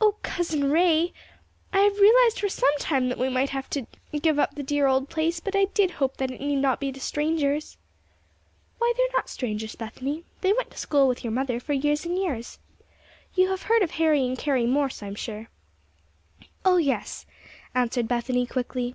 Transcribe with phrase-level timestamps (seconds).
[0.00, 1.12] O Cousin Ray!
[1.72, 4.86] I have realized for some time that we might have to give up the dear
[4.86, 7.76] old place; but I did hope that it need not be to strangers."
[8.78, 10.22] "Why, they are not strangers, Bethany.
[10.40, 12.60] They went to school with your mother for years and years.
[13.34, 15.48] You have heard of Harry and Carrie Morse, I am sure."
[16.64, 17.26] "O yes,"
[17.74, 18.94] answered Bethany, quickly.